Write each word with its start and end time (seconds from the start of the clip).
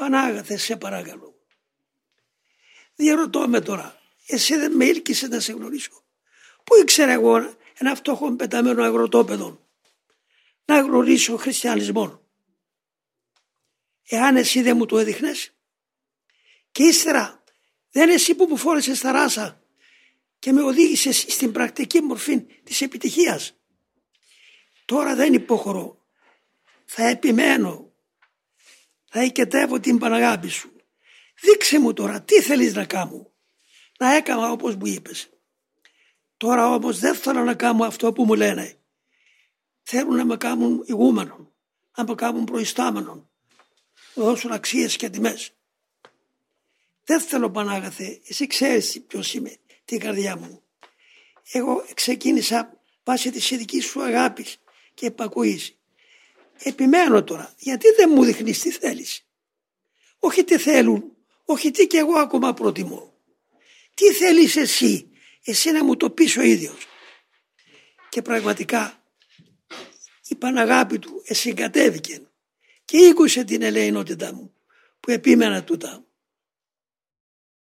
Πανάγαθε 0.00 0.56
σε 0.56 0.76
παρακαλώ. 0.76 1.34
Διαρωτώ 2.94 3.48
με 3.48 3.60
τώρα, 3.60 4.00
εσύ 4.26 4.56
δεν 4.56 4.72
με 4.72 4.84
ήλκησε 4.84 5.26
να 5.26 5.40
σε 5.40 5.52
γνωρίσω. 5.52 6.04
Πού 6.64 6.76
ήξερα 6.82 7.12
εγώ 7.12 7.56
ένα 7.78 7.94
φτωχό 7.94 8.36
πεταμένο 8.36 8.82
αγροτόπεδο 8.82 9.68
να 10.64 10.80
γνωρίσω 10.80 11.36
χριστιανισμό. 11.36 12.26
Εάν 14.08 14.36
εσύ 14.36 14.62
δεν 14.62 14.76
μου 14.76 14.86
το 14.86 14.98
έδειχνες; 14.98 15.54
Και 16.72 16.82
ύστερα 16.82 17.44
δεν 17.90 18.08
εσύ 18.08 18.34
που 18.34 18.46
μου 18.48 18.56
φόρεσες 18.56 18.98
στα 18.98 19.12
ράσα 19.12 19.62
και 20.38 20.52
με 20.52 20.62
οδήγησες 20.62 21.18
στην 21.18 21.52
πρακτική 21.52 22.00
μορφή 22.00 22.40
της 22.40 22.80
επιτυχίας; 22.80 23.56
Τώρα 24.84 25.14
δεν 25.14 25.32
υποχωρώ. 25.32 26.04
Θα 26.84 27.06
επιμένω. 27.06 27.89
Θα 29.12 29.22
οικετεύω 29.22 29.80
την 29.80 29.98
Παναγάπη 29.98 30.48
σου. 30.48 30.72
Δείξε 31.40 31.78
μου 31.78 31.92
τώρα 31.92 32.22
τι 32.22 32.42
θέλεις 32.42 32.74
να 32.74 32.84
κάνω. 32.84 33.32
Να 33.98 34.14
έκανα 34.14 34.50
όπως 34.50 34.74
μου 34.74 34.86
είπες. 34.86 35.30
Τώρα 36.36 36.74
όμως 36.74 36.98
δεν 36.98 37.14
θέλω 37.14 37.44
να 37.44 37.54
κάνω 37.54 37.84
αυτό 37.84 38.12
που 38.12 38.24
μου 38.24 38.34
λένε. 38.34 38.74
Θέλουν 39.82 40.16
να 40.16 40.24
με 40.24 40.36
κάνουν 40.36 40.82
ηγούμενο, 40.86 41.52
να 41.96 42.04
με 42.04 42.14
κάνουν 42.14 42.44
προϊστάμενο, 42.44 43.30
να 44.14 44.24
δώσουν 44.24 44.52
αξίες 44.52 44.96
και 44.96 45.10
τιμές. 45.10 45.52
Δεν 47.04 47.20
θέλω 47.20 47.50
Πανάγαθε, 47.50 48.20
εσύ 48.28 48.46
ξέρεις 48.46 49.02
ποιος 49.06 49.34
είμαι, 49.34 49.56
την 49.84 49.98
καρδιά 49.98 50.36
μου. 50.36 50.62
Εγώ 51.52 51.84
ξεκίνησα 51.94 52.80
βάσει 53.04 53.30
της 53.30 53.50
ειδικής 53.50 53.84
σου 53.84 54.02
αγάπης 54.02 54.58
και 54.94 55.06
επακούης. 55.06 55.79
Επιμένω 56.62 57.24
τώρα, 57.24 57.54
γιατί 57.58 57.88
δεν 57.96 58.10
μου 58.14 58.24
δείχνεις 58.24 58.60
τι 58.60 58.70
θέλεις. 58.70 59.26
Όχι 60.18 60.44
τι 60.44 60.58
θέλουν, 60.58 61.16
όχι 61.44 61.70
τι 61.70 61.86
και 61.86 61.98
εγώ 61.98 62.18
ακόμα 62.18 62.54
προτιμώ. 62.54 63.14
Τι 63.94 64.12
θέλεις 64.12 64.56
εσύ, 64.56 65.10
εσύ 65.44 65.70
να 65.70 65.84
μου 65.84 65.96
το 65.96 66.10
πεις 66.10 66.36
ο 66.36 66.42
ίδιος. 66.42 66.86
Και 68.08 68.22
πραγματικά 68.22 69.02
η 70.28 70.34
Παναγάπη 70.34 70.98
του 70.98 71.22
εσυγκατέβηκε 71.24 72.22
και 72.84 72.96
ήκουσε 72.96 73.44
την 73.44 73.62
ελεηνότητά 73.62 74.34
μου 74.34 74.54
που 75.00 75.10
επίμενα 75.10 75.64
τούτα. 75.64 76.04